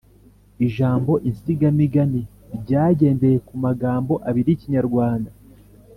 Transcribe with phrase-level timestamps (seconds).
[0.67, 2.21] –Ijambo insigamigani
[2.61, 5.29] ryagendeye ku magambo abiri y’Ikinyarwanda